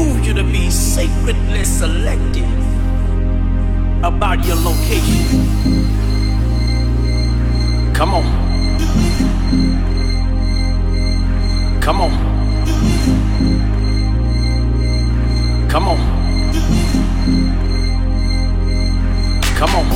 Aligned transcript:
behooves 0.00 0.26
you 0.26 0.34
to 0.34 0.42
be 0.44 0.70
sacredly 0.70 1.64
selective 1.64 2.48
about 4.02 4.44
your 4.46 4.56
location. 4.56 5.26
Come 7.94 8.14
on. 8.14 8.24
Come 11.82 12.00
on. 12.00 12.10
Come 15.68 15.88
on. 15.88 15.98
Come 19.58 19.74
on. 19.74 19.86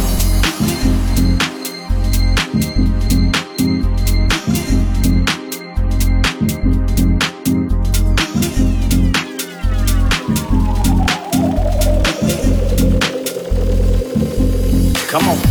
Come 15.15 15.29
on. 15.29 15.44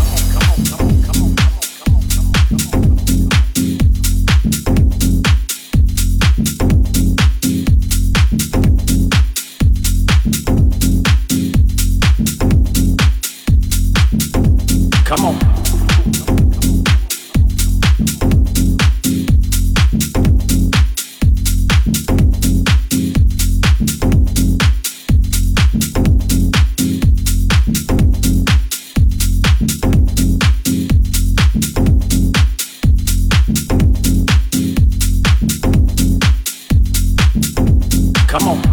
Come 38.33 38.47
on. 38.47 38.72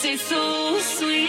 tastes 0.00 0.28
so 0.28 0.78
sweet. 0.80 1.23